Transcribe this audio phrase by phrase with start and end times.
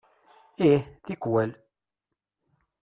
[0.69, 1.51] Ih, tikwal.